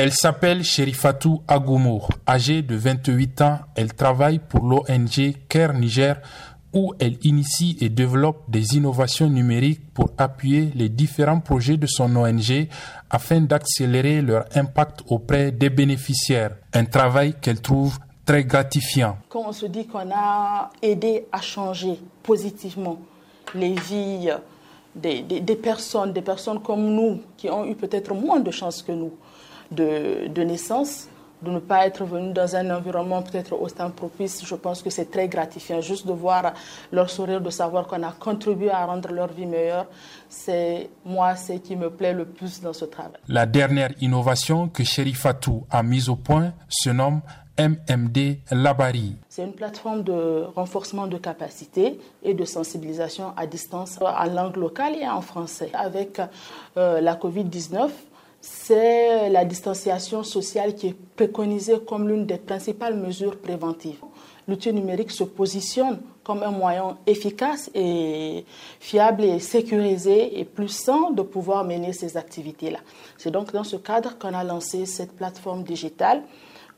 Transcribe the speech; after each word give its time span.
Elle 0.00 0.12
s'appelle 0.12 0.62
Sherifatou 0.62 1.42
Agoumour. 1.48 2.10
Âgée 2.28 2.62
de 2.62 2.76
28 2.76 3.42
ans, 3.42 3.58
elle 3.74 3.92
travaille 3.94 4.38
pour 4.38 4.64
l'ONG 4.64 5.34
Care 5.48 5.74
Niger 5.74 6.20
où 6.72 6.94
elle 7.00 7.16
initie 7.26 7.76
et 7.80 7.88
développe 7.88 8.48
des 8.48 8.76
innovations 8.76 9.28
numériques 9.28 9.92
pour 9.92 10.10
appuyer 10.16 10.70
les 10.76 10.88
différents 10.88 11.40
projets 11.40 11.78
de 11.78 11.88
son 11.88 12.14
ONG 12.14 12.68
afin 13.10 13.40
d'accélérer 13.40 14.22
leur 14.22 14.44
impact 14.54 15.00
auprès 15.08 15.50
des 15.50 15.68
bénéficiaires. 15.68 16.52
Un 16.74 16.84
travail 16.84 17.34
qu'elle 17.40 17.60
trouve 17.60 17.98
très 18.24 18.44
gratifiant. 18.44 19.18
Quand 19.28 19.48
on 19.48 19.52
se 19.52 19.66
dit 19.66 19.88
qu'on 19.88 20.12
a 20.14 20.70
aidé 20.80 21.26
à 21.32 21.40
changer 21.40 21.98
positivement 22.22 23.00
les 23.52 23.74
vies 23.74 24.30
des, 24.94 25.56
personnes, 25.60 26.12
des 26.12 26.22
personnes 26.22 26.62
comme 26.62 26.86
nous, 26.86 27.20
qui 27.36 27.50
ont 27.50 27.64
eu 27.66 27.74
peut-être 27.74 28.14
moins 28.14 28.38
de 28.38 28.52
chance 28.52 28.80
que 28.80 28.92
nous 28.92 29.12
de, 29.70 30.28
de 30.28 30.42
naissance, 30.42 31.08
de 31.42 31.50
ne 31.50 31.58
pas 31.58 31.86
être 31.86 32.04
venu 32.04 32.32
dans 32.32 32.56
un 32.56 32.74
environnement 32.74 33.22
peut-être 33.22 33.52
autant 33.60 33.90
propice, 33.90 34.44
je 34.44 34.54
pense 34.54 34.82
que 34.82 34.90
c'est 34.90 35.10
très 35.10 35.28
gratifiant. 35.28 35.80
Juste 35.80 36.06
de 36.06 36.12
voir 36.12 36.52
leur 36.90 37.10
sourire, 37.10 37.40
de 37.40 37.50
savoir 37.50 37.86
qu'on 37.86 38.02
a 38.02 38.12
contribué 38.12 38.70
à 38.70 38.84
rendre 38.86 39.12
leur 39.12 39.32
vie 39.32 39.46
meilleure, 39.46 39.86
c'est 40.28 40.90
moi, 41.04 41.36
ce 41.36 41.54
qui 41.54 41.76
me 41.76 41.90
plaît 41.90 42.12
le 42.12 42.24
plus 42.24 42.60
dans 42.60 42.72
ce 42.72 42.84
travail. 42.84 43.20
La 43.28 43.46
dernière 43.46 43.90
innovation 44.00 44.68
que 44.68 44.82
Fatou 44.84 45.64
a 45.70 45.82
mise 45.82 46.08
au 46.08 46.16
point 46.16 46.52
se 46.68 46.90
nomme 46.90 47.20
MMD 47.58 48.38
Labari. 48.52 49.16
C'est 49.28 49.44
une 49.44 49.52
plateforme 49.52 50.04
de 50.04 50.44
renforcement 50.54 51.08
de 51.08 51.18
capacité 51.18 51.98
et 52.22 52.32
de 52.32 52.44
sensibilisation 52.44 53.32
à 53.36 53.46
distance 53.46 53.98
en 54.00 54.24
langue 54.26 54.56
locale 54.56 54.94
et 54.94 55.08
en 55.08 55.20
français. 55.22 55.70
Avec 55.74 56.20
euh, 56.76 57.00
la 57.00 57.16
COVID-19, 57.16 57.88
c'est 58.40 59.28
la 59.30 59.44
distanciation 59.44 60.22
sociale 60.22 60.74
qui 60.74 60.88
est 60.88 60.96
préconisée 61.16 61.80
comme 61.86 62.08
l'une 62.08 62.26
des 62.26 62.38
principales 62.38 62.96
mesures 62.96 63.38
préventives. 63.38 64.00
L'outil 64.46 64.72
numérique 64.72 65.10
se 65.10 65.24
positionne 65.24 66.00
comme 66.24 66.42
un 66.42 66.50
moyen 66.50 66.96
efficace 67.06 67.70
et 67.74 68.44
fiable 68.80 69.24
et 69.24 69.40
sécurisé 69.40 70.40
et 70.40 70.44
plus 70.44 70.68
sain 70.68 71.10
de 71.10 71.22
pouvoir 71.22 71.64
mener 71.64 71.92
ces 71.92 72.16
activités-là. 72.16 72.78
C'est 73.18 73.30
donc 73.30 73.52
dans 73.52 73.64
ce 73.64 73.76
cadre 73.76 74.18
qu'on 74.18 74.32
a 74.34 74.44
lancé 74.44 74.86
cette 74.86 75.12
plateforme 75.12 75.64
digitale 75.64 76.22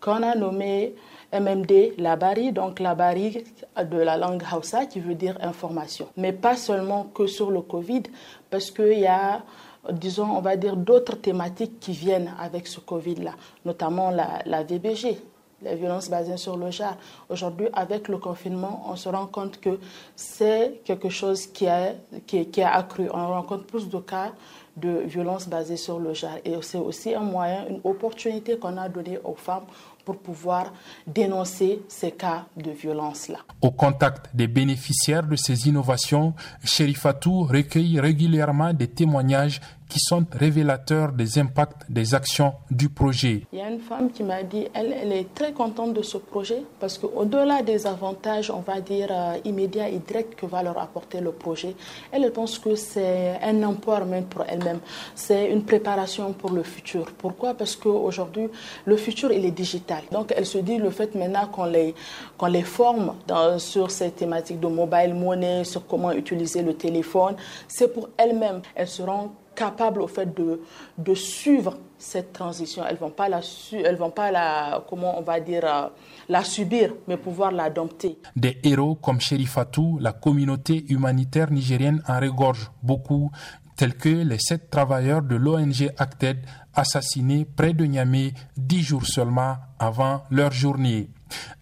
qu'on 0.00 0.22
a 0.22 0.34
nommée 0.34 0.94
MMD 1.32 1.94
Labari, 1.98 2.52
donc 2.52 2.78
Labari 2.78 3.44
de 3.76 3.98
la 3.98 4.16
langue 4.16 4.42
Hausa 4.54 4.86
qui 4.86 5.00
veut 5.00 5.14
dire 5.14 5.36
information. 5.40 6.08
Mais 6.16 6.32
pas 6.32 6.56
seulement 6.56 7.04
que 7.14 7.26
sur 7.26 7.50
le 7.50 7.62
Covid, 7.62 8.04
parce 8.50 8.70
qu'il 8.70 8.98
y 8.98 9.06
a 9.06 9.42
disons, 9.92 10.36
on 10.36 10.40
va 10.40 10.56
dire, 10.56 10.76
d'autres 10.76 11.16
thématiques 11.16 11.80
qui 11.80 11.92
viennent 11.92 12.32
avec 12.38 12.66
ce 12.66 12.80
Covid-là, 12.80 13.32
notamment 13.64 14.10
la, 14.10 14.62
VBG, 14.62 15.18
les 15.62 15.74
violences 15.74 16.08
basées 16.08 16.36
sur 16.36 16.56
le 16.56 16.70
genre. 16.70 16.96
Aujourd'hui, 17.28 17.68
avec 17.72 18.08
le 18.08 18.18
confinement, 18.18 18.84
on 18.88 18.96
se 18.96 19.08
rend 19.08 19.26
compte 19.26 19.60
que 19.60 19.78
c'est 20.14 20.80
quelque 20.84 21.08
chose 21.08 21.46
qui 21.46 21.66
a, 21.66 21.92
qui 22.26 22.62
a 22.62 22.74
accru. 22.74 23.08
On 23.12 23.28
rencontre 23.28 23.64
plus 23.64 23.88
de 23.88 23.98
cas 23.98 24.32
de 24.76 24.90
violences 25.06 25.48
basées 25.48 25.78
sur 25.78 25.98
le 25.98 26.12
genre. 26.12 26.36
Et 26.44 26.54
c'est 26.60 26.78
aussi 26.78 27.14
un 27.14 27.20
moyen, 27.20 27.66
une 27.68 27.80
opportunité 27.82 28.58
qu'on 28.58 28.76
a 28.76 28.88
donnée 28.88 29.18
aux 29.24 29.34
femmes 29.34 29.64
pour 30.06 30.18
pouvoir 30.18 30.72
dénoncer 31.06 31.82
ces 31.88 32.12
cas 32.12 32.46
de 32.56 32.70
violence-là. 32.70 33.38
Au 33.60 33.72
contact 33.72 34.34
des 34.34 34.46
bénéficiaires 34.46 35.26
de 35.26 35.34
ces 35.34 35.68
innovations, 35.68 36.32
Sherifatou 36.64 37.42
recueille 37.42 37.98
régulièrement 37.98 38.72
des 38.72 38.86
témoignages 38.86 39.60
qui 39.88 40.00
sont 40.00 40.24
révélateurs 40.32 41.12
des 41.12 41.38
impacts 41.38 41.82
des 41.88 42.14
actions 42.14 42.54
du 42.70 42.88
projet. 42.88 43.42
Il 43.52 43.58
y 43.58 43.62
a 43.62 43.68
une 43.68 43.80
femme 43.80 44.10
qui 44.10 44.22
m'a 44.22 44.42
dit, 44.42 44.66
elle, 44.74 44.92
elle 44.92 45.12
est 45.12 45.32
très 45.34 45.52
contente 45.52 45.94
de 45.94 46.02
ce 46.02 46.18
projet 46.18 46.62
parce 46.80 46.98
qu'au-delà 46.98 47.62
des 47.62 47.86
avantages, 47.86 48.50
on 48.50 48.60
va 48.60 48.80
dire, 48.80 49.08
euh, 49.10 49.36
immédiats 49.44 49.88
et 49.88 49.98
directs 49.98 50.36
que 50.36 50.46
va 50.46 50.62
leur 50.62 50.78
apporter 50.78 51.20
le 51.20 51.32
projet, 51.32 51.74
elle 52.10 52.30
pense 52.32 52.58
que 52.58 52.74
c'est 52.74 53.38
un 53.42 53.62
empowerment 53.62 54.24
pour 54.24 54.44
elle-même. 54.48 54.80
C'est 55.14 55.50
une 55.50 55.62
préparation 55.62 56.32
pour 56.32 56.50
le 56.50 56.62
futur. 56.62 57.12
Pourquoi? 57.16 57.54
Parce 57.54 57.76
qu'aujourd'hui, 57.76 58.48
le 58.84 58.96
futur, 58.96 59.30
il 59.30 59.44
est 59.44 59.50
digital. 59.52 59.95
Donc, 60.12 60.32
elle 60.36 60.46
se 60.46 60.58
dit, 60.58 60.78
le 60.78 60.90
fait 60.90 61.14
maintenant 61.14 61.46
qu'on 61.46 61.64
les, 61.64 61.94
qu'on 62.36 62.46
les 62.46 62.62
forme 62.62 63.14
sur 63.58 63.90
ces 63.90 64.10
thématiques 64.10 64.60
de 64.60 64.66
mobile 64.66 65.14
money, 65.14 65.64
sur 65.64 65.86
comment 65.86 66.12
utiliser 66.12 66.62
le 66.62 66.74
téléphone, 66.74 67.36
c'est 67.68 67.92
pour 67.92 68.08
elle-même. 68.16 68.62
Elles 68.74 68.88
seront 68.88 69.30
capables 69.56 70.02
au 70.02 70.06
fait 70.06 70.32
de, 70.36 70.60
de 70.98 71.14
suivre 71.14 71.78
cette 71.98 72.32
transition. 72.32 72.84
Elles 72.88 72.98
vont 72.98 73.10
pas 73.10 73.28
la 73.28 73.40
elles 73.72 73.96
vont 73.96 74.10
pas 74.10 74.30
la 74.30 74.84
comment 74.88 75.18
on 75.18 75.22
va 75.22 75.40
dire 75.40 75.64
euh, 75.64 75.88
la 76.28 76.44
subir, 76.44 76.92
mais 77.08 77.16
pouvoir 77.16 77.50
l'adopter. 77.50 78.18
Des 78.36 78.58
héros 78.62 78.96
comme 78.96 79.20
Sherifatou, 79.20 79.98
la 80.00 80.12
communauté 80.12 80.84
humanitaire 80.88 81.50
nigérienne 81.50 82.02
en 82.06 82.20
regorge 82.20 82.70
beaucoup, 82.82 83.30
tels 83.76 83.94
que 83.96 84.08
les 84.08 84.38
sept 84.38 84.70
travailleurs 84.70 85.22
de 85.22 85.36
l'ONG 85.36 85.90
Acted 85.98 86.38
assassinés 86.74 87.44
près 87.44 87.72
de 87.74 87.84
Niamey 87.84 88.32
dix 88.56 88.82
jours 88.82 89.06
seulement 89.06 89.56
avant 89.78 90.24
leur 90.30 90.52
journée. 90.52 91.10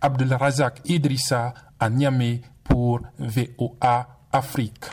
Abdelrazak 0.00 0.80
Idrissa 0.84 1.54
à 1.80 1.90
Niamey 1.90 2.42
pour 2.64 3.00
VOA 3.18 4.08
Afrique. 4.32 4.74